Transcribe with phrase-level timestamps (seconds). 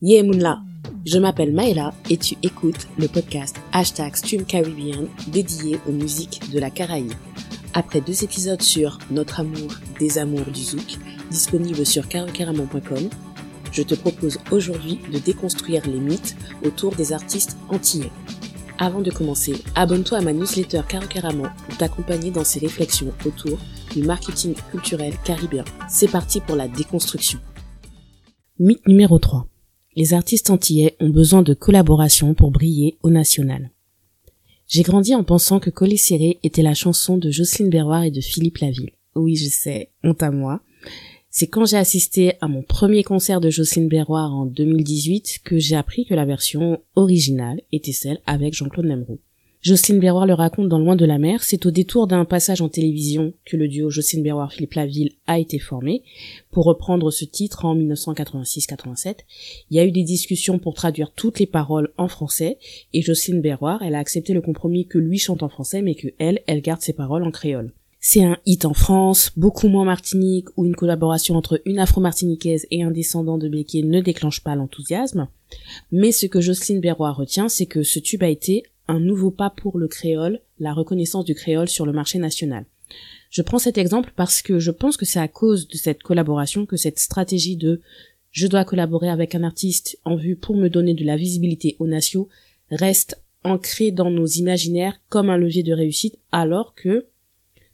[0.00, 0.60] Yeah Moonla,
[1.04, 6.60] je m'appelle Maëla et tu écoutes le podcast Hashtag Stream Caribbean dédié aux musiques de
[6.60, 7.14] la Caraïbe.
[7.74, 10.98] Après deux épisodes sur Notre amour des amours du zouk,
[11.32, 13.10] disponible sur carocaramon.com,
[13.72, 18.12] je te propose aujourd'hui de déconstruire les mythes autour des artistes antillais.
[18.78, 23.58] Avant de commencer, abonne-toi à ma newsletter Carocaramon pour t'accompagner dans ces réflexions autour
[23.92, 25.64] du marketing culturel caribéen.
[25.88, 27.40] C'est parti pour la déconstruction.
[28.60, 29.48] Mythe numéro 3
[29.98, 33.72] les artistes antillais ont besoin de collaboration pour briller au national.
[34.68, 38.20] J'ai grandi en pensant que Collet Serré était la chanson de Jocelyne Berroir et de
[38.20, 38.92] Philippe Laville.
[39.16, 40.60] Oui, je sais, honte à moi.
[41.30, 45.74] C'est quand j'ai assisté à mon premier concert de Jocelyne Berroir en 2018 que j'ai
[45.74, 49.18] appris que la version originale était celle avec Jean-Claude Nemroux.
[49.60, 52.68] Jocelyne Berroir le raconte dans Loin de la mer, c'est au détour d'un passage en
[52.68, 56.04] télévision que le duo Jocelyne Berroir-Philippe Laville a été formé.
[56.52, 59.16] Pour reprendre ce titre en 1986-87,
[59.70, 62.58] il y a eu des discussions pour traduire toutes les paroles en français
[62.94, 66.08] et Jocelyne Berroir, elle a accepté le compromis que lui chante en français mais que
[66.18, 67.72] elle, garde ses paroles en créole.
[67.98, 72.84] C'est un hit en France, beaucoup moins Martinique, où une collaboration entre une afro-martiniquaise et
[72.84, 75.26] un descendant de Béquier ne déclenche pas l'enthousiasme.
[75.90, 79.50] Mais ce que Jocelyne Berroir retient, c'est que ce tube a été un nouveau pas
[79.50, 82.64] pour le créole, la reconnaissance du créole sur le marché national.
[83.30, 86.66] Je prends cet exemple parce que je pense que c'est à cause de cette collaboration
[86.66, 87.80] que cette stratégie de
[88.30, 91.86] je dois collaborer avec un artiste en vue pour me donner de la visibilité aux
[91.86, 92.28] nations
[92.70, 97.06] reste ancrée dans nos imaginaires comme un levier de réussite alors que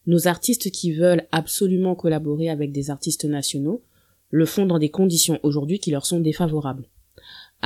[0.07, 3.83] nos artistes qui veulent absolument collaborer avec des artistes nationaux
[4.31, 6.89] le font dans des conditions aujourd'hui qui leur sont défavorables.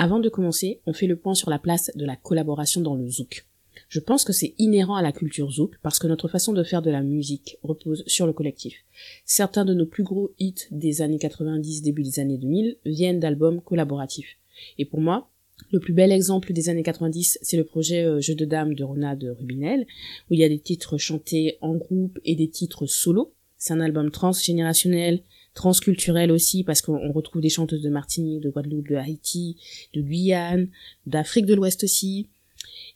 [0.01, 3.11] Avant de commencer, on fait le point sur la place de la collaboration dans le
[3.11, 3.49] zouk.
[3.89, 6.83] Je pense que c'est inhérent à la culture zouk parce que notre façon de faire
[6.83, 8.77] de la musique repose sur le collectif.
[9.25, 13.61] Certains de nos plus gros hits des années 90, début des années 2000 viennent d'albums
[13.61, 14.37] collaboratifs.
[14.79, 15.33] Et pour moi,
[15.73, 18.85] le plus bel exemple des années 90, c'est le projet euh, Jeu de dames de
[18.85, 19.85] Ronald Rubinel,
[20.31, 23.33] où il y a des titres chantés en groupe et des titres solo.
[23.57, 25.25] C'est un album transgénérationnel
[25.59, 29.57] transculturel aussi parce qu'on retrouve des chanteuses de Martinique, de Guadeloupe, de Haïti,
[29.93, 30.69] de Guyane,
[31.07, 32.29] d'Afrique de l'Ouest aussi.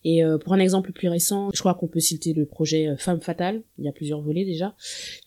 [0.04, 2.96] Et euh, pour un exemple plus récent, je crois qu'on peut citer le projet euh,
[2.96, 4.76] Femme Fatale, il y a plusieurs volets déjà,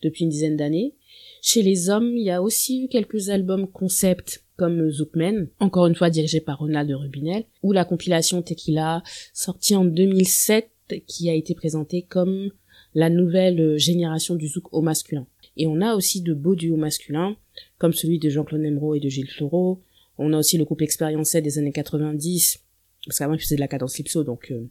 [0.02, 0.94] depuis une dizaine d'années.
[1.42, 5.94] Chez les hommes, il y a aussi eu quelques albums concept comme Zoukmen, encore une
[5.94, 9.02] fois dirigé par Ronald Rubinel, ou la compilation Tequila,
[9.34, 10.70] sortie en 2007,
[11.06, 12.50] qui a été présentée comme
[12.94, 15.26] la nouvelle génération du zouk au masculin.
[15.56, 17.36] Et on a aussi de beaux duos masculins,
[17.78, 19.80] comme celui de Jean-Claude Nemro et de Gilles Floreau.
[20.18, 22.58] On a aussi le couple Expérience des années 90,
[23.06, 24.66] parce qu'avant ils faisaient de la cadence lipso, donc euh,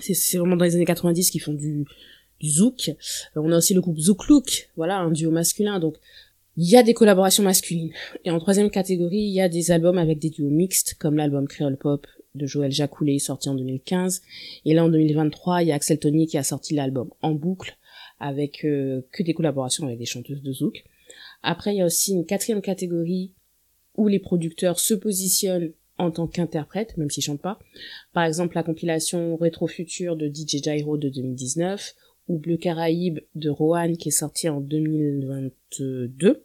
[0.00, 1.84] c'est vraiment dans les années 90 qu'ils font du,
[2.40, 2.88] du zouk.
[2.88, 2.94] Euh,
[3.36, 5.96] on a aussi le groupe Zouk Look, voilà, un duo masculin, donc
[6.56, 7.92] il y a des collaborations masculines.
[8.24, 11.46] Et en troisième catégorie, il y a des albums avec des duos mixtes, comme l'album
[11.46, 14.22] Créole Pop de Joël Jacoulet, sorti en 2015.
[14.64, 17.76] Et là, en 2023, il y a Axel Tony qui a sorti l'album En Boucle,
[18.20, 20.84] avec euh, que des collaborations avec des chanteuses de zouk.
[21.42, 23.32] Après, il y a aussi une quatrième catégorie
[23.96, 27.58] où les producteurs se positionnent en tant qu'interprètes, même s'ils chantent pas.
[28.12, 31.94] Par exemple, la compilation Rétro Future de DJ Gyro de 2019
[32.28, 36.44] ou Bleu Caraïbe de Rohan qui est sorti en 2022.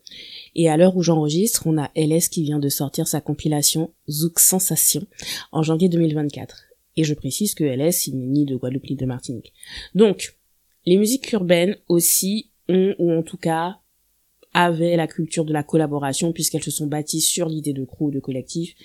[0.55, 4.40] Et à l'heure où j'enregistre, on a LS qui vient de sortir sa compilation Zouk
[4.40, 5.05] Sensation
[5.51, 6.63] en janvier 2024.
[6.95, 9.53] Et je précise que LS, il n'est ni de Guadeloupe ni de Martinique.
[9.94, 10.35] Donc,
[10.86, 13.78] les musiques urbaines aussi ont, ou en tout cas,
[14.54, 18.20] avaient la culture de la collaboration puisqu'elles se sont bâties sur l'idée de crew, de
[18.20, 18.76] collectif.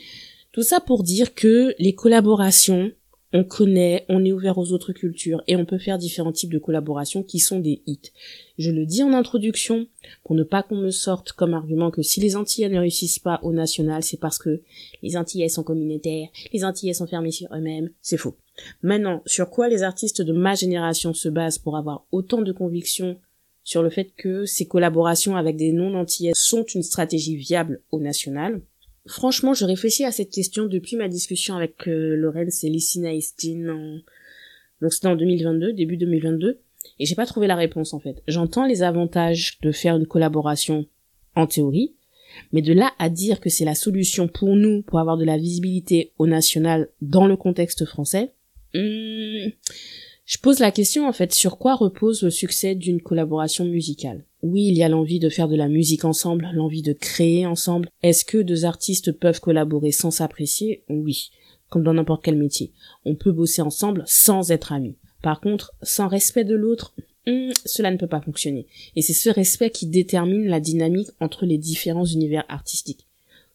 [0.53, 2.91] Tout ça pour dire que les collaborations,
[3.35, 6.59] on connaît, on est ouvert aux autres cultures et on peut faire différents types de
[6.59, 8.13] collaborations qui sont des hits.
[8.57, 9.87] Je le dis en introduction
[10.25, 13.39] pour ne pas qu'on me sorte comme argument que si les Antillais ne réussissent pas
[13.43, 14.63] au national, c'est parce que
[15.03, 17.91] les Antillais sont communautaires, les Antillais sont fermés sur eux-mêmes.
[18.01, 18.37] C'est faux.
[18.83, 23.19] Maintenant, sur quoi les artistes de ma génération se basent pour avoir autant de conviction
[23.65, 28.61] sur le fait que ces collaborations avec des non-antillais sont une stratégie viable au national?
[29.07, 34.03] Franchement, je réfléchis à cette question depuis ma discussion avec euh, Lorenz et Lissina Estine
[34.81, 36.61] donc c'était en 2022, début 2022,
[36.99, 38.23] et j'ai pas trouvé la réponse en fait.
[38.29, 40.87] J'entends les avantages de faire une collaboration
[41.35, 41.95] en théorie,
[42.53, 45.37] mais de là à dire que c'est la solution pour nous pour avoir de la
[45.37, 48.33] visibilité au national dans le contexte français,
[48.75, 49.51] Hmm,
[50.27, 54.25] je pose la question en fait sur quoi repose le succès d'une collaboration musicale?
[54.43, 57.89] Oui, il y a l'envie de faire de la musique ensemble, l'envie de créer ensemble.
[58.03, 60.85] Est-ce que deux artistes peuvent collaborer sans s'apprécier?
[60.89, 61.31] Oui,
[61.71, 62.73] comme dans n'importe quel métier.
[63.05, 64.97] On peut bosser ensemble sans être amis.
[65.23, 66.95] Par contre, sans respect de l'autre,
[67.27, 68.67] hmm, cela ne peut pas fonctionner.
[68.95, 73.08] Et c'est ce respect qui détermine la dynamique entre les différents univers artistiques.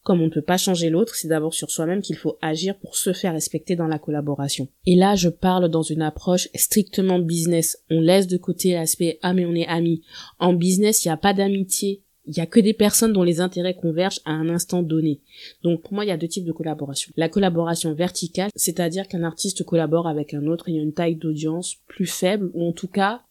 [0.04, 2.96] Comme on ne peut pas changer l'autre, c'est d'abord sur soi-même qu'il faut agir pour
[2.96, 4.68] se faire respecter dans la collaboration.
[4.86, 7.82] Et là, je parle dans une approche strictement business.
[7.90, 10.02] On laisse de côté l'aspect ah mais on est amis.
[10.40, 12.04] En business, il n'y a pas d'amitié.
[12.26, 15.20] Il y a que des personnes dont les intérêts convergent à un instant donné.
[15.62, 17.12] Donc pour moi, il y a deux types de collaboration.
[17.18, 22.06] La collaboration verticale, c'est-à-dire qu'un artiste collabore avec un autre ayant une taille d'audience plus
[22.06, 23.24] faible, ou en tout cas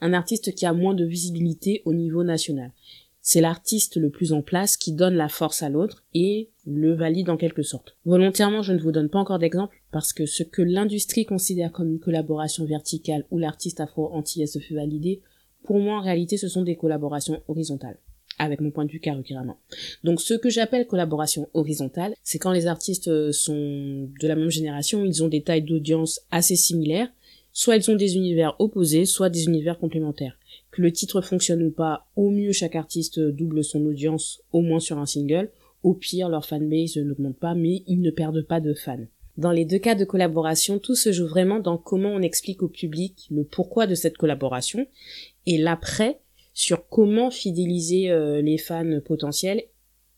[0.00, 2.72] un artiste qui a moins de visibilité au niveau national.
[3.20, 7.30] C'est l'artiste le plus en place qui donne la force à l'autre et le valide
[7.30, 7.96] en quelque sorte.
[8.04, 11.90] Volontairement, je ne vous donne pas encore d'exemple parce que ce que l'industrie considère comme
[11.90, 15.20] une collaboration verticale où l'artiste afro-antillais se fait valider,
[15.64, 17.98] pour moi en réalité ce sont des collaborations horizontales
[18.38, 19.58] avec mon point de vue carrément.
[20.04, 25.04] Donc ce que j'appelle collaboration horizontale, c'est quand les artistes sont de la même génération,
[25.04, 27.08] ils ont des tailles d'audience assez similaires,
[27.52, 30.37] soit ils ont des univers opposés, soit des univers complémentaires
[30.70, 34.80] que le titre fonctionne ou pas, au mieux chaque artiste double son audience, au moins
[34.80, 35.50] sur un single.
[35.82, 39.06] Au pire, leur fanbase n'augmente pas, mais ils ne perdent pas de fans.
[39.36, 42.68] Dans les deux cas de collaboration, tout se joue vraiment dans comment on explique au
[42.68, 44.86] public le pourquoi de cette collaboration
[45.46, 46.18] et l'après
[46.54, 49.62] sur comment fidéliser euh, les fans potentiels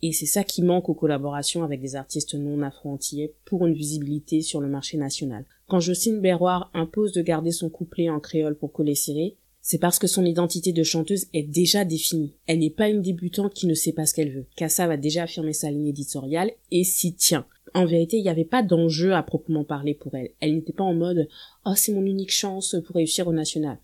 [0.02, 4.40] et c'est ça qui manque aux collaborations avec des artistes non afro-antillais pour une visibilité
[4.40, 5.44] sur le marché national.
[5.68, 9.36] Quand Jocelyne Berroir impose de garder son couplet en créole pour coller serré,
[9.70, 12.34] c'est parce que son identité de chanteuse est déjà définie.
[12.48, 14.46] Elle n'est pas une débutante qui ne sait pas ce qu'elle veut.
[14.56, 17.46] Kassa va déjà affirmer sa ligne éditoriale et s'y tient.
[17.72, 20.30] En vérité, il n'y avait pas d'enjeu à proprement parler pour elle.
[20.40, 21.28] Elle n'était pas en mode
[21.64, 23.78] oh c'est mon unique chance pour réussir au national.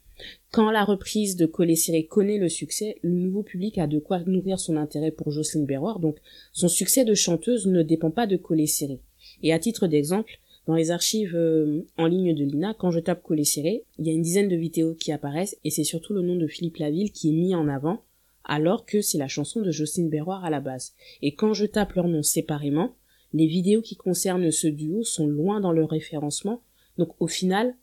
[0.50, 4.18] Quand la reprise de Collet Ciré connaît le succès, le nouveau public a de quoi
[4.26, 6.16] nourrir son intérêt pour Jocelyne Berroir, donc
[6.52, 8.98] son succès de chanteuse ne dépend pas de Collet Ciré.
[9.44, 13.22] Et à titre d'exemple, dans les archives euh, en ligne de l'INA, quand je tape
[13.22, 16.22] Collet Serré, il y a une dizaine de vidéos qui apparaissent et c'est surtout le
[16.22, 18.02] nom de Philippe Laville qui est mis en avant,
[18.44, 20.94] alors que c'est la chanson de Jocelyne Berroir à la base.
[21.22, 22.94] Et quand je tape leur nom séparément,
[23.32, 26.62] les vidéos qui concernent ce duo sont loin dans leur référencement,
[26.98, 27.74] donc au final,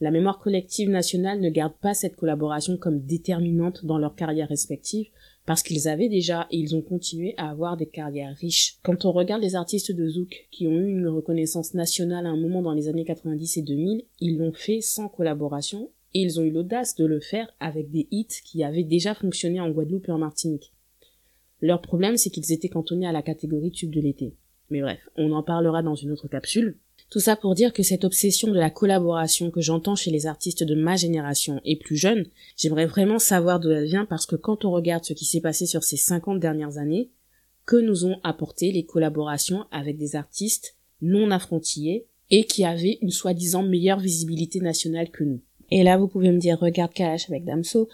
[0.00, 5.08] la mémoire collective nationale ne garde pas cette collaboration comme déterminante dans leur carrière respective,
[5.50, 8.76] parce qu'ils avaient déjà et ils ont continué à avoir des carrières riches.
[8.84, 12.36] Quand on regarde les artistes de Zouk qui ont eu une reconnaissance nationale à un
[12.36, 16.44] moment dans les années 90 et 2000, ils l'ont fait sans collaboration et ils ont
[16.44, 20.12] eu l'audace de le faire avec des hits qui avaient déjà fonctionné en Guadeloupe et
[20.12, 20.72] en Martinique.
[21.60, 24.36] Leur problème, c'est qu'ils étaient cantonnés à la catégorie tube de l'été.
[24.70, 26.76] Mais bref, on en parlera dans une autre capsule.
[27.10, 30.62] Tout ça pour dire que cette obsession de la collaboration que j'entends chez les artistes
[30.62, 32.26] de ma génération et plus jeunes,
[32.56, 35.66] j'aimerais vraiment savoir d'où elle vient parce que quand on regarde ce qui s'est passé
[35.66, 37.10] sur ces 50 dernières années,
[37.66, 43.10] que nous ont apporté les collaborations avec des artistes non affrontillés et qui avaient une
[43.10, 45.40] soi-disant meilleure visibilité nationale que nous.
[45.70, 47.88] Et là, vous pouvez me dire, regarde Kalash avec Damso.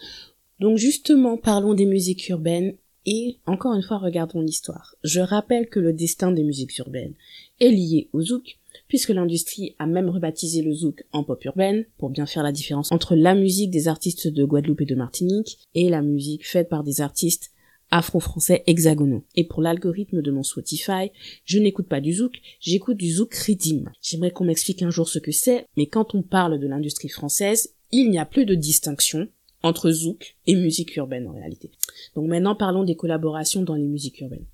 [0.61, 2.75] Donc justement, parlons des musiques urbaines
[3.07, 4.97] et encore une fois, regardons l'histoire.
[5.05, 7.15] Je rappelle que le destin des musiques urbaines
[7.61, 12.11] est lié au zouk, puisque l'industrie a même rebaptisé le zouk en pop urbaine, pour
[12.11, 15.89] bien faire la différence entre la musique des artistes de Guadeloupe et de Martinique, et
[15.89, 17.53] la musique faite par des artistes
[17.91, 19.25] afro-français hexagonaux.
[19.37, 21.11] Et pour l'algorithme de mon Spotify,
[21.45, 23.93] je n'écoute pas du zouk, j'écoute du zouk rythme.
[24.03, 27.75] J'aimerais qu'on m'explique un jour ce que c'est, mais quand on parle de l'industrie française,
[27.93, 29.29] il n'y a plus de distinction
[29.63, 31.71] entre zouk et musique urbaine en réalité.
[32.15, 34.47] Donc maintenant parlons des collaborations dans les musiques urbaines.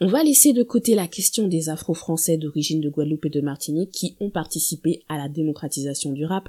[0.00, 3.92] On va laisser de côté la question des Afro-Français d'origine de Guadeloupe et de Martinique
[3.92, 6.48] qui ont participé à la démocratisation du rap.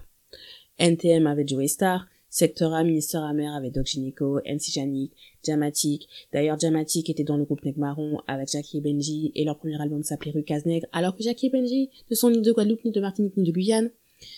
[0.79, 5.11] NTM avec Joey Star, Sector A, Minister Amer avec Doc Gynéco, MC Janik,
[5.45, 6.09] Jamatic.
[6.33, 10.01] D'ailleurs, Jamatic était dans le groupe Neg Marron avec Jackie Benji et leur premier album
[10.01, 13.37] s'appelait Rucas Nègre, alors que Jackie Benji ne sont ni de Guadeloupe, ni de Martinique,
[13.37, 13.91] ni de Guyane.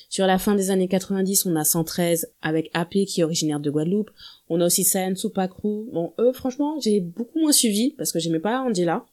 [0.09, 3.69] Sur la fin des années 90, on a 113 avec AP qui est originaire de
[3.69, 4.11] Guadeloupe.
[4.49, 5.85] On a aussi Science Supakru.
[5.91, 9.05] Bon, eux, franchement, j'ai beaucoup moins suivi parce que j'aimais pas Angela.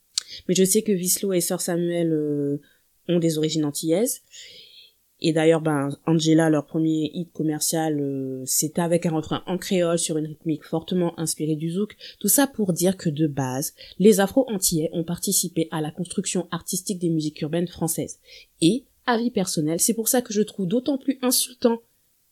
[0.49, 2.61] Mais je sais que Vislo et Sœur Samuel euh,
[3.09, 4.23] ont des origines antillaises.
[5.21, 9.99] Et d'ailleurs, ben, Angela, leur premier hit commercial, euh, c'était avec un refrain en créole
[9.99, 11.97] sur une rythmique fortement inspirée du zouk.
[12.21, 16.99] Tout ça pour dire que de base, les Afro-Antillais ont participé à la construction artistique
[16.99, 18.19] des musiques urbaines françaises.
[18.61, 19.81] Et avis personnel.
[19.81, 21.81] C'est pour ça que je trouve d'autant plus insultant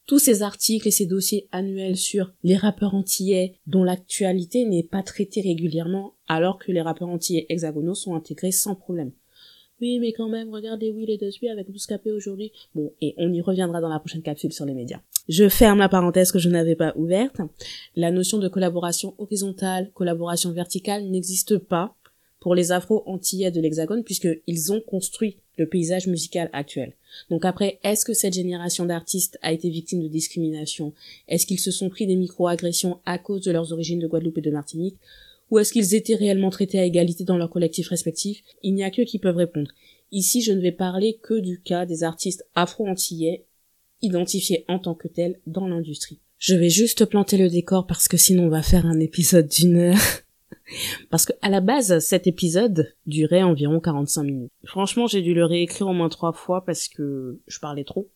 [0.07, 5.03] tous ces articles et ces dossiers annuels sur les rappeurs antillais dont l'actualité n'est pas
[5.03, 9.13] traitée régulièrement alors que les rappeurs antillais hexagonaux sont intégrés sans problème.
[9.81, 12.53] Oui, mais quand même, regardez Will et Despi avec Bouscapé aujourd'hui.
[12.75, 15.01] Bon, et on y reviendra dans la prochaine capsule sur les médias.
[15.29, 17.41] Je ferme la parenthèse que je n'avais pas ouverte.
[17.97, 21.97] La notion de collaboration horizontale, collaboration verticale n'existe pas
[22.39, 26.95] pour les afro-antillais de l'Hexagone puisqu'ils ont construit le paysage musical actuel.
[27.31, 30.93] Donc après, est-ce que cette génération d'artistes a été victime de discrimination?
[31.29, 34.43] Est-ce qu'ils se sont pris des micro-agressions à cause de leurs origines de Guadeloupe et
[34.43, 34.97] de Martinique?
[35.51, 38.91] Ou est-ce qu'ils étaient réellement traités à égalité dans leurs collectifs respectifs Il n'y a
[38.91, 39.71] que qui peuvent répondre.
[40.11, 43.45] Ici, je ne vais parler que du cas des artistes afro-antillais
[44.03, 46.19] identifiés en tant que tels dans l'industrie.
[46.39, 49.77] Je vais juste planter le décor parce que sinon on va faire un épisode d'une
[49.77, 50.01] heure.
[51.11, 54.53] parce que à la base, cet épisode durait environ 45 minutes.
[54.65, 58.09] Franchement, j'ai dû le réécrire au moins trois fois parce que je parlais trop.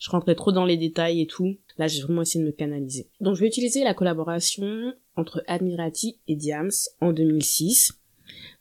[0.00, 1.56] Je rentrais trop dans les détails et tout.
[1.78, 3.08] Là, j'ai vraiment essayé de me canaliser.
[3.20, 6.70] Donc, je vais utiliser la collaboration entre Admirati et Diams
[7.00, 7.98] en 2006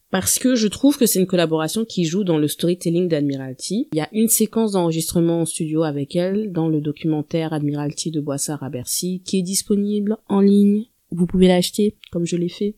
[0.10, 3.90] parce que je trouve que c'est une collaboration qui joue dans le storytelling d'Admiralty.
[3.92, 8.22] Il y a une séquence d'enregistrement en studio avec elle dans le documentaire Admiralty de
[8.22, 10.86] Boissard à Bercy qui est disponible en ligne.
[11.12, 12.76] Vous pouvez l'acheter comme je l'ai fait.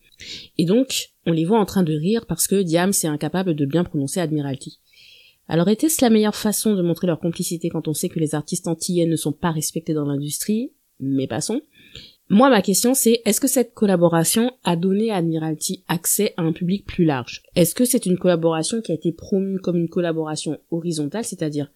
[0.58, 3.66] Et donc, on les voit en train de rire parce que Diam est incapable de
[3.66, 4.78] bien prononcer Admiralty.
[5.48, 8.68] Alors était-ce la meilleure façon de montrer leur complicité quand on sait que les artistes
[8.68, 10.72] antillais ne sont pas respectés dans l'industrie?
[11.00, 11.60] Mais passons.
[12.28, 16.52] Moi, ma question, c'est est-ce que cette collaboration a donné à Admiralty accès à un
[16.52, 17.42] public plus large?
[17.56, 21.72] Est-ce que c'est une collaboration qui a été promue comme une collaboration horizontale, c'est-à-dire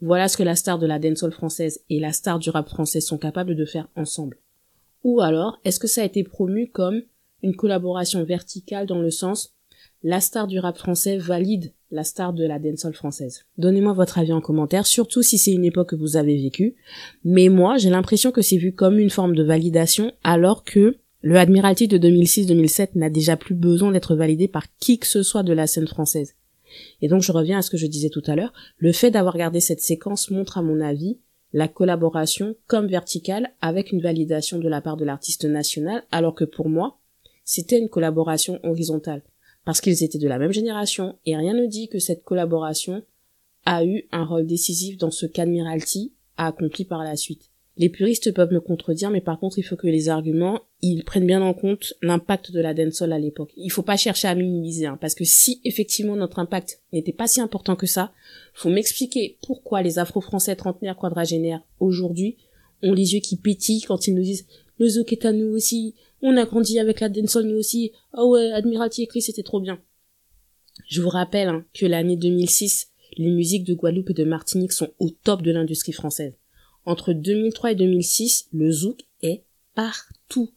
[0.00, 3.00] voilà ce que la star de la dancehall française et la star du rap français
[3.00, 4.38] sont capables de faire ensemble?
[5.06, 7.00] Ou alors, est-ce que ça a été promu comme
[7.44, 9.54] une collaboration verticale dans le sens
[10.02, 13.44] la star du rap français valide la star de la dancehall française?
[13.56, 16.74] Donnez-moi votre avis en commentaire, surtout si c'est une époque que vous avez vécue.
[17.22, 21.36] Mais moi, j'ai l'impression que c'est vu comme une forme de validation, alors que le
[21.36, 25.52] Admiralty de 2006-2007 n'a déjà plus besoin d'être validé par qui que ce soit de
[25.52, 26.34] la scène française.
[27.00, 29.36] Et donc je reviens à ce que je disais tout à l'heure, le fait d'avoir
[29.36, 31.20] gardé cette séquence montre à mon avis
[31.52, 36.44] la collaboration comme verticale avec une validation de la part de l'artiste national, alors que
[36.44, 36.98] pour moi,
[37.44, 39.22] c'était une collaboration horizontale
[39.66, 43.02] parce qu'ils étaient de la même génération, et rien ne dit que cette collaboration
[43.66, 47.50] a eu un rôle décisif dans ce qu'Admiralty a accompli par la suite.
[47.76, 51.26] Les puristes peuvent me contredire, mais par contre, il faut que les arguments, ils prennent
[51.26, 53.52] bien en compte l'impact de la dancehall à l'époque.
[53.56, 57.26] Il faut pas chercher à minimiser, hein, parce que si effectivement notre impact n'était pas
[57.26, 58.12] si important que ça,
[58.54, 62.36] faut m'expliquer pourquoi les afro-français trentenaires quadragénaires aujourd'hui
[62.82, 64.46] ont les yeux qui pétillent quand ils nous disent
[64.78, 67.92] le zouk est à nous aussi, on a grandi avec la dancehall nous aussi.
[68.12, 69.78] Oh ouais, Admiralty écrit, c'était trop bien.
[70.88, 74.90] Je vous rappelle hein, que l'année 2006, les musiques de Guadeloupe et de Martinique sont
[74.98, 76.34] au top de l'industrie française.
[76.84, 79.42] Entre 2003 et 2006, le zouk est
[79.74, 80.50] partout.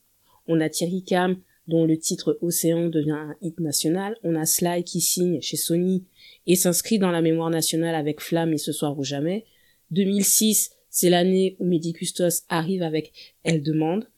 [0.49, 1.37] On a Thierry Cam,
[1.67, 4.17] dont le titre Océan devient un hit national.
[4.23, 6.03] On a Sly qui signe chez Sony
[6.47, 9.45] et s'inscrit dans la mémoire nationale avec Flamme et Ce soir ou jamais.
[9.91, 13.13] 2006, c'est l'année où Mehdi Custos arrive avec
[13.43, 14.09] Elle demande.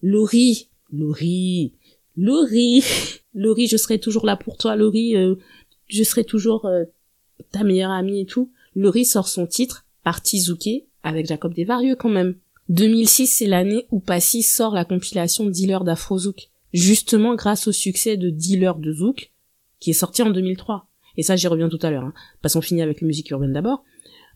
[0.00, 1.72] Laurie Laurie,
[2.16, 2.82] Laurie,
[3.34, 5.36] Laurie, je serai toujours là pour toi, Laurie, euh,
[5.88, 6.84] je serai toujours euh,
[7.52, 8.50] ta meilleure amie et tout.
[8.74, 12.36] Laurie sort son titre, Parti Zouké, avec Jacob Desvarieux quand même.
[12.70, 18.30] 2006, c'est l'année où Passy sort la compilation Dealer d'Afrozouk, justement grâce au succès de
[18.30, 19.32] Dealer de Zouk,
[19.80, 20.86] qui est sorti en 2003.
[21.16, 23.82] Et ça, j'y reviens tout à l'heure, hein, parce avec la musique urbaine d'abord.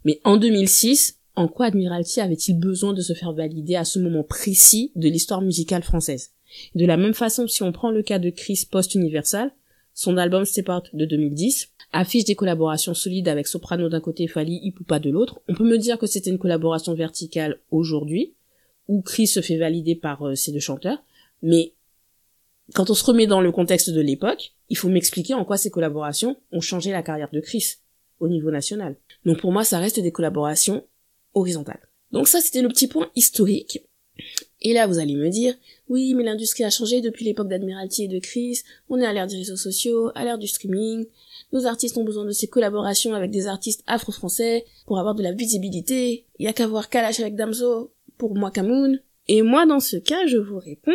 [0.05, 4.25] Mais en 2006, en quoi Admiralty avait-il besoin de se faire valider à ce moment
[4.25, 6.33] précis de l'histoire musicale française?
[6.75, 9.53] De la même façon, si on prend le cas de Chris Post-Universal,
[9.95, 14.61] son album Step Out de 2010 affiche des collaborations solides avec Soprano d'un côté Fali
[14.63, 15.41] Ipupa de l'autre.
[15.49, 18.35] On peut me dire que c'était une collaboration verticale aujourd'hui,
[18.89, 20.99] où Chris se fait valider par euh, ces deux chanteurs,
[21.41, 21.73] mais
[22.75, 25.71] quand on se remet dans le contexte de l'époque, il faut m'expliquer en quoi ces
[25.71, 27.77] collaborations ont changé la carrière de Chris
[28.21, 28.97] au niveau national.
[29.25, 30.85] Donc pour moi, ça reste des collaborations
[31.35, 31.89] horizontales.
[32.11, 33.81] Donc ça, c'était le petit point historique.
[34.63, 35.55] Et là, vous allez me dire,
[35.89, 39.27] oui, mais l'industrie a changé depuis l'époque d'Admiralty et de Chris, on est à l'ère
[39.27, 41.07] des réseaux sociaux, à l'ère du streaming,
[41.53, 45.33] nos artistes ont besoin de ces collaborations avec des artistes afro-français pour avoir de la
[45.33, 49.01] visibilité, il y a qu'à voir Kalash avec Damso pour Mwakamoun.
[49.29, 50.93] Et moi, dans ce cas, je vous réponds,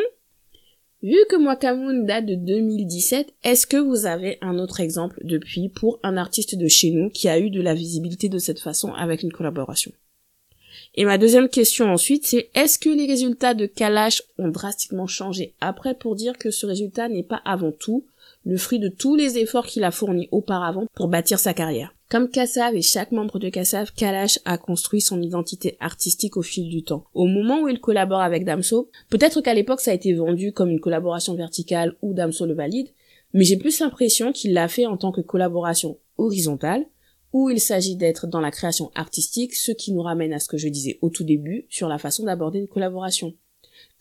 [1.01, 5.99] vu que Mwakamoun date de 2017, est-ce que vous avez un autre exemple depuis pour
[6.03, 9.23] un artiste de chez nous qui a eu de la visibilité de cette façon avec
[9.23, 9.91] une collaboration?
[10.95, 15.53] Et ma deuxième question ensuite, c'est est-ce que les résultats de Kalash ont drastiquement changé?
[15.61, 18.05] Après pour dire que ce résultat n'est pas avant tout
[18.45, 21.93] le fruit de tous les efforts qu'il a fournis auparavant pour bâtir sa carrière.
[22.09, 26.67] Comme Kassav et chaque membre de Kassav, Kalash a construit son identité artistique au fil
[26.67, 27.03] du temps.
[27.13, 30.71] Au moment où il collabore avec Damso, peut-être qu'à l'époque ça a été vendu comme
[30.71, 32.87] une collaboration verticale ou Damso le valide,
[33.33, 36.85] mais j'ai plus l'impression qu'il l'a fait en tant que collaboration horizontale,
[37.33, 40.57] où il s'agit d'être dans la création artistique, ce qui nous ramène à ce que
[40.57, 43.33] je disais au tout début sur la façon d'aborder une collaboration.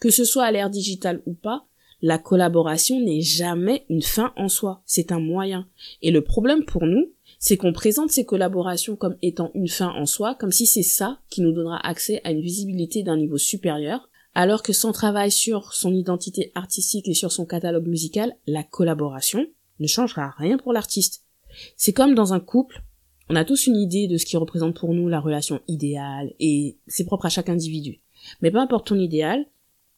[0.01, 1.67] Que ce soit à l'ère digitale ou pas,
[2.01, 5.69] la collaboration n'est jamais une fin en soi, c'est un moyen.
[6.01, 10.07] Et le problème pour nous, c'est qu'on présente ces collaborations comme étant une fin en
[10.07, 14.09] soi, comme si c'est ça qui nous donnera accès à une visibilité d'un niveau supérieur,
[14.35, 19.45] Alors que sans travail sur son identité artistique et sur son catalogue musical, la collaboration
[19.81, 21.25] ne changera rien pour l'artiste.
[21.77, 22.85] C'est comme dans un couple,
[23.29, 26.77] on a tous une idée de ce qui représente pour nous la relation idéale et
[26.87, 28.01] c'est propre à chaque individu.
[28.41, 29.47] Mais peu importe ton idéal,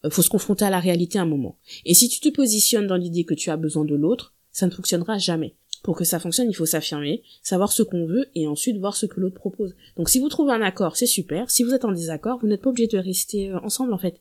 [0.04, 1.56] euh, faut se confronter à la réalité un moment.
[1.84, 4.70] Et si tu te positionnes dans l'idée que tu as besoin de l'autre, ça ne
[4.72, 5.54] fonctionnera jamais.
[5.82, 9.06] Pour que ça fonctionne, il faut s'affirmer, savoir ce qu'on veut et ensuite voir ce
[9.06, 9.74] que l'autre propose.
[9.96, 11.50] Donc si vous trouvez un accord, c'est super.
[11.50, 14.20] Si vous êtes en désaccord, vous n'êtes pas obligé de rester euh, ensemble en fait.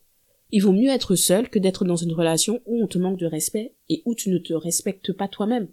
[0.52, 3.26] Il vaut mieux être seul que d'être dans une relation où on te manque de
[3.26, 5.68] respect et où tu ne te respectes pas toi-même.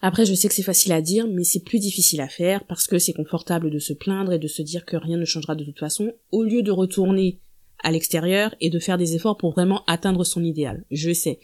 [0.00, 2.86] Après, je sais que c'est facile à dire, mais c'est plus difficile à faire parce
[2.86, 5.64] que c'est confortable de se plaindre et de se dire que rien ne changera de
[5.64, 7.40] toute façon, au lieu de retourner
[7.82, 10.84] à l'extérieur et de faire des efforts pour vraiment atteindre son idéal.
[10.90, 11.38] Je sais.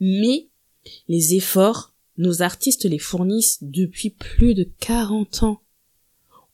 [0.00, 0.48] Mais
[1.08, 5.60] les efforts, nos artistes les fournissent depuis plus de 40 ans.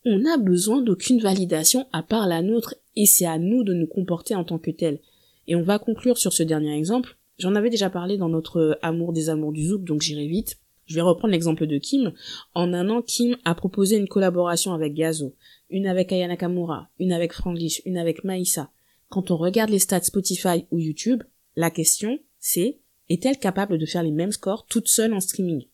[0.04, 3.86] On n'a besoin d'aucune validation à part la nôtre et c'est à nous de nous
[3.86, 5.00] comporter en tant que tels.
[5.46, 7.16] Et on va conclure sur ce dernier exemple.
[7.38, 10.58] J'en avais déjà parlé dans notre amour des amours du zouk, donc j'irai vite.
[10.88, 12.14] Je vais reprendre l'exemple de Kim.
[12.54, 15.34] En un an, Kim a proposé une collaboration avec Gazo,
[15.68, 18.70] une avec Ayana Kamura, une avec Franglish, une avec Maïsa.
[19.10, 21.22] Quand on regarde les stats Spotify ou YouTube,
[21.56, 22.78] la question, c'est,
[23.10, 25.66] est-elle capable de faire les mêmes scores toute seule en streaming?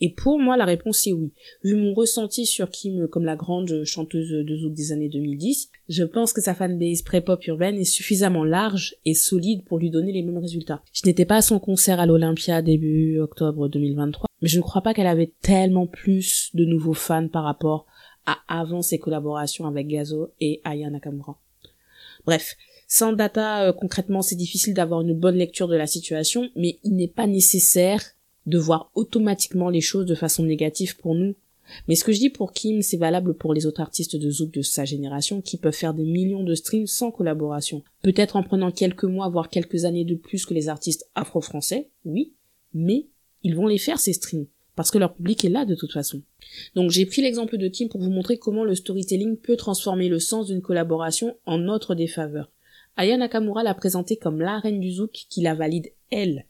[0.00, 1.32] Et pour moi, la réponse est oui.
[1.64, 6.04] Vu mon ressenti sur Kim comme la grande chanteuse de zouk des années 2010, je
[6.04, 10.22] pense que sa fanbase pré-pop urbaine est suffisamment large et solide pour lui donner les
[10.22, 10.82] mêmes résultats.
[10.92, 14.94] Je n'étais pas à son concert à l'Olympia début octobre 2023, je ne crois pas
[14.94, 17.86] qu'elle avait tellement plus de nouveaux fans par rapport
[18.26, 21.38] à avant ses collaborations avec Gazo et Aya Nakamura.
[22.24, 22.56] Bref,
[22.88, 26.96] sans data euh, concrètement c'est difficile d'avoir une bonne lecture de la situation, mais il
[26.96, 28.02] n'est pas nécessaire
[28.46, 31.34] de voir automatiquement les choses de façon négative pour nous.
[31.88, 34.52] Mais ce que je dis pour Kim, c'est valable pour les autres artistes de Zouk
[34.52, 37.82] de sa génération qui peuvent faire des millions de streams sans collaboration.
[38.02, 42.34] Peut-être en prenant quelques mois, voire quelques années de plus que les artistes afro-français, oui,
[42.72, 43.06] mais
[43.46, 46.20] ils vont les faire ces streams parce que leur public est là de toute façon.
[46.74, 50.18] Donc j'ai pris l'exemple de Kim pour vous montrer comment le storytelling peut transformer le
[50.18, 52.50] sens d'une collaboration en notre défaveur.
[52.96, 56.44] Aya Nakamura l'a présenté comme la reine du zouk qui la valide elle.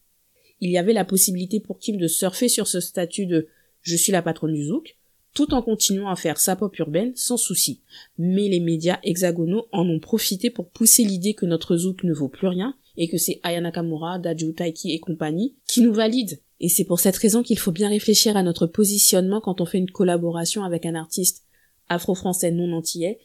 [0.62, 3.48] Il y avait la possibilité pour Kim de surfer sur ce statut de
[3.82, 4.96] je suis la patronne du zouk,
[5.34, 7.82] tout en continuant à faire sa pop urbaine sans souci.
[8.16, 12.30] Mais les médias hexagonaux en ont profité pour pousser l'idée que notre zouk ne vaut
[12.30, 16.38] plus rien et que c'est Aya Nakamura, Daju Taiki et compagnie qui nous valident.
[16.60, 19.78] Et c'est pour cette raison qu'il faut bien réfléchir à notre positionnement quand on fait
[19.78, 21.44] une collaboration avec un artiste
[21.88, 23.18] afro-français non antillais.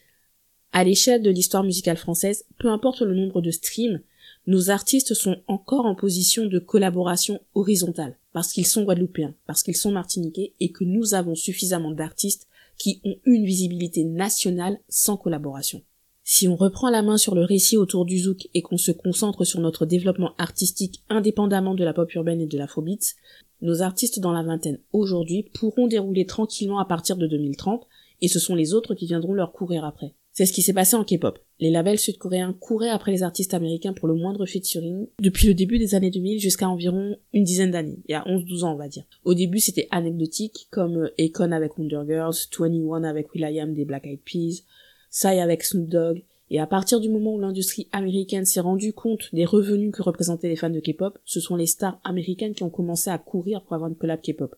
[0.74, 4.02] À l'échelle de l'histoire musicale française, peu importe le nombre de streams,
[4.48, 9.78] nos artistes sont encore en position de collaboration horizontale, parce qu'ils sont guadeloupéens, parce qu'ils
[9.78, 15.84] sont martiniquais, et que nous avons suffisamment d'artistes qui ont une visibilité nationale sans collaboration.
[16.34, 19.44] Si on reprend la main sur le récit autour du zouk et qu'on se concentre
[19.44, 23.16] sur notre développement artistique indépendamment de la pop urbaine et de l'afrobeat,
[23.60, 27.86] nos artistes dans la vingtaine aujourd'hui pourront dérouler tranquillement à partir de 2030
[28.22, 30.16] et ce sont les autres qui viendront leur courir après.
[30.32, 31.38] C'est ce qui s'est passé en K-pop.
[31.60, 35.80] Les labels sud-coréens couraient après les artistes américains pour le moindre featuring depuis le début
[35.80, 38.88] des années 2000 jusqu'à environ une dizaine d'années, il y a 11-12 ans on va
[38.88, 39.04] dire.
[39.26, 44.22] Au début c'était anecdotique comme Akon avec Wonder Girls, 21 avec will.i.am des Black Eyed
[44.24, 44.64] Peas,
[45.12, 49.34] Psy avec Snoop Dogg, et à partir du moment où l'industrie américaine s'est rendue compte
[49.34, 52.70] des revenus que représentaient les fans de K-pop, ce sont les stars américaines qui ont
[52.70, 54.56] commencé à courir pour avoir une collab K-pop.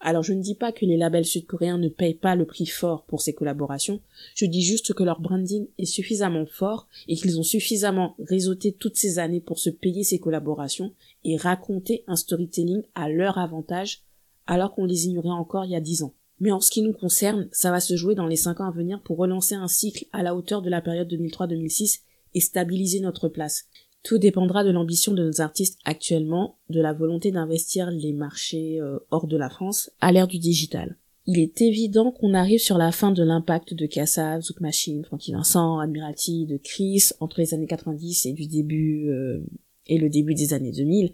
[0.00, 3.04] Alors je ne dis pas que les labels sud-coréens ne payent pas le prix fort
[3.04, 4.00] pour ces collaborations,
[4.34, 8.96] je dis juste que leur branding est suffisamment fort et qu'ils ont suffisamment réseauté toutes
[8.96, 14.02] ces années pour se payer ces collaborations et raconter un storytelling à leur avantage
[14.46, 16.14] alors qu'on les ignorait encore il y a dix ans.
[16.40, 18.72] Mais en ce qui nous concerne, ça va se jouer dans les cinq ans à
[18.72, 22.00] venir pour relancer un cycle à la hauteur de la période 2003-2006
[22.34, 23.66] et stabiliser notre place.
[24.02, 28.98] Tout dépendra de l'ambition de nos artistes actuellement, de la volonté d'investir les marchés euh,
[29.10, 30.96] hors de la France à l'ère du digital.
[31.26, 35.32] Il est évident qu'on arrive sur la fin de l'impact de Kassav, Zouk Machine, Frankie
[35.32, 39.44] Vincent, Admiralty, de Chris entre les années 90 et du début euh,
[39.86, 41.12] et le début des années 2000.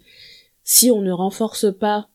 [0.63, 2.09] Si on ne renforce pas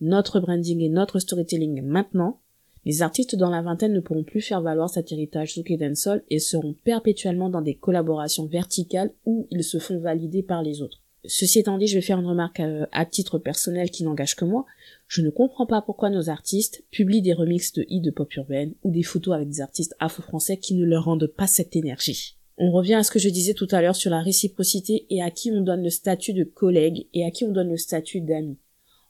[0.00, 2.40] notre branding et notre storytelling maintenant,
[2.84, 6.22] les artistes dans la vingtaine ne pourront plus faire valoir cet héritage Zouk et Dancehall
[6.30, 11.02] et seront perpétuellement dans des collaborations verticales où ils se font valider par les autres.
[11.28, 14.44] Ceci étant dit, je vais faire une remarque euh, à, titre personnel qui n'engage que
[14.44, 14.64] moi.
[15.08, 18.74] Je ne comprends pas pourquoi nos artistes publient des remixes de hits de pop urbaine
[18.84, 22.36] ou des photos avec des artistes afro-français qui ne leur rendent pas cette énergie.
[22.58, 25.30] On revient à ce que je disais tout à l'heure sur la réciprocité et à
[25.30, 28.56] qui on donne le statut de collègue et à qui on donne le statut d'ami.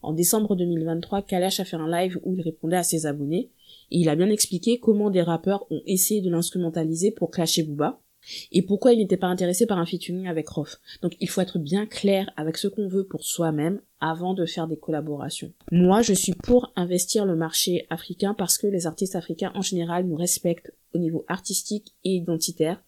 [0.07, 3.51] En décembre 2023, Kalash a fait un live où il répondait à ses abonnés
[3.91, 7.99] et il a bien expliqué comment des rappeurs ont essayé de l'instrumentaliser pour clasher Booba.
[8.53, 10.79] et pourquoi il n'était pas intéressé par un featuring avec Rof.
[11.03, 14.69] Donc il faut être bien clair avec ce qu'on veut pour soi-même avant de faire
[14.69, 15.53] des collaborations.
[15.73, 20.07] Moi, je suis pour investir le marché africain parce que les artistes africains en général
[20.07, 22.81] nous respectent au niveau artistique et identitaire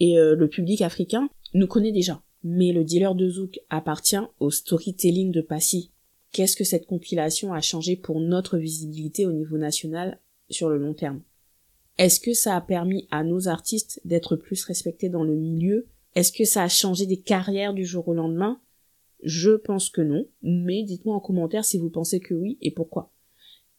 [0.00, 2.22] et euh, le public africain nous connaît déjà.
[2.44, 5.91] Mais le dealer de Zouk appartient au storytelling de Passy.
[6.32, 10.18] Qu'est-ce que cette compilation a changé pour notre visibilité au niveau national
[10.48, 11.20] sur le long terme?
[11.98, 15.86] Est-ce que ça a permis à nos artistes d'être plus respectés dans le milieu?
[16.14, 18.60] Est-ce que ça a changé des carrières du jour au lendemain?
[19.22, 23.12] Je pense que non, mais dites-moi en commentaire si vous pensez que oui et pourquoi.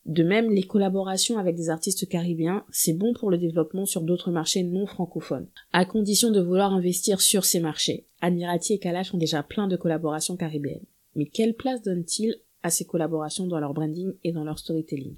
[0.05, 4.31] De même, les collaborations avec des artistes caribéens, c'est bon pour le développement sur d'autres
[4.31, 8.05] marchés non francophones, à condition de vouloir investir sur ces marchés.
[8.21, 10.85] Admirati et Kalash ont déjà plein de collaborations caribéennes.
[11.15, 15.15] Mais quelle place donnent-ils à ces collaborations dans leur branding et dans leur storytelling?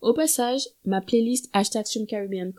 [0.00, 2.52] Au passage, ma playlist hashtag Caribbean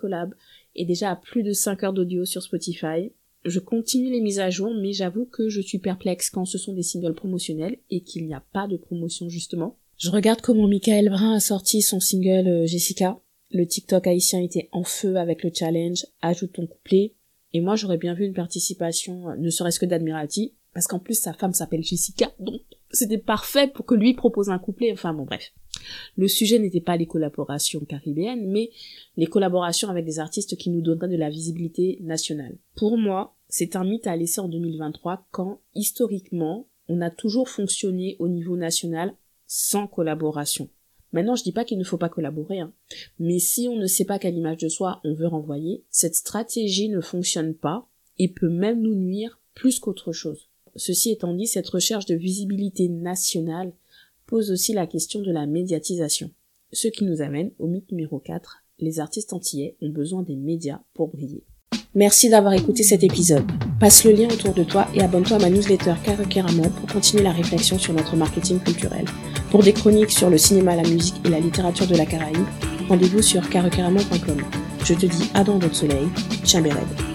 [0.75, 3.11] est déjà à plus de 5 heures d'audio sur Spotify.
[3.43, 6.73] Je continue les mises à jour, mais j'avoue que je suis perplexe quand ce sont
[6.73, 9.77] des singles promotionnels et qu'il n'y a pas de promotion justement.
[9.97, 13.19] Je regarde comment Michael Brun a sorti son single euh, Jessica.
[13.51, 17.13] Le TikTok haïtien était en feu avec le challenge Ajoute ton couplet.
[17.51, 21.15] Et moi j'aurais bien vu une participation, euh, ne serait-ce que d'Admiralty, parce qu'en plus
[21.15, 24.91] sa femme s'appelle Jessica, donc c'était parfait pour que lui propose un couplet.
[24.91, 25.51] Enfin bon bref.
[26.15, 28.69] Le sujet n'était pas les collaborations caribéennes, mais
[29.17, 32.57] les collaborations avec des artistes qui nous donneraient de la visibilité nationale.
[32.75, 38.15] Pour moi, c'est un mythe à laisser en 2023 quand, historiquement, on a toujours fonctionné
[38.19, 39.15] au niveau national
[39.47, 40.69] sans collaboration.
[41.11, 42.73] Maintenant, je dis pas qu'il ne faut pas collaborer, hein.
[43.19, 46.89] mais si on ne sait pas quelle image de soi on veut renvoyer, cette stratégie
[46.89, 50.49] ne fonctionne pas et peut même nous nuire plus qu'autre chose.
[50.75, 53.73] Ceci étant dit, cette recherche de visibilité nationale
[54.25, 56.31] pose aussi la question de la médiatisation.
[56.71, 58.63] Ce qui nous amène au mythe numéro 4.
[58.79, 61.43] Les artistes antillais ont besoin des médias pour briller.
[61.95, 63.45] Merci d'avoir écouté cet épisode.
[63.79, 67.31] Passe le lien autour de toi et abonne-toi à ma newsletter Carequeramon pour continuer la
[67.31, 69.05] réflexion sur notre marketing culturel.
[69.51, 72.47] Pour des chroniques sur le cinéma, la musique et la littérature de la Caraïbe,
[72.89, 74.41] rendez-vous sur carequeramon.com.
[74.83, 76.07] Je te dis à dans votre soleil.
[76.43, 77.12] Chambered.